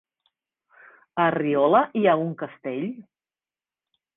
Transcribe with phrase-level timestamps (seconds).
[1.25, 2.89] A Riola hi ha un castell?